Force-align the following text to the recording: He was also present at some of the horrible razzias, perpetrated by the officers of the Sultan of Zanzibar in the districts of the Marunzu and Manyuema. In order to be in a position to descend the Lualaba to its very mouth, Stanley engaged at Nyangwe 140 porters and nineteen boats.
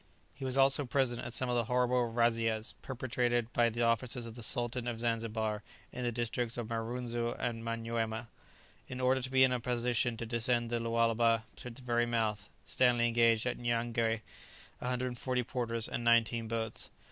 He 0.33 0.43
was 0.43 0.57
also 0.57 0.83
present 0.83 1.21
at 1.21 1.31
some 1.31 1.47
of 1.47 1.55
the 1.55 1.65
horrible 1.65 2.11
razzias, 2.11 2.73
perpetrated 2.81 3.53
by 3.53 3.69
the 3.69 3.83
officers 3.83 4.25
of 4.25 4.33
the 4.33 4.41
Sultan 4.41 4.87
of 4.87 4.99
Zanzibar 4.99 5.61
in 5.93 6.03
the 6.05 6.11
districts 6.11 6.57
of 6.57 6.67
the 6.69 6.73
Marunzu 6.73 7.35
and 7.37 7.63
Manyuema. 7.63 8.25
In 8.87 8.99
order 8.99 9.21
to 9.21 9.29
be 9.29 9.43
in 9.43 9.51
a 9.51 9.59
position 9.59 10.17
to 10.17 10.25
descend 10.25 10.71
the 10.71 10.79
Lualaba 10.79 11.43
to 11.57 11.67
its 11.67 11.81
very 11.81 12.07
mouth, 12.07 12.49
Stanley 12.63 13.05
engaged 13.05 13.45
at 13.45 13.59
Nyangwe 13.59 14.21
140 14.79 15.43
porters 15.43 15.87
and 15.87 16.03
nineteen 16.03 16.47
boats. 16.47 16.89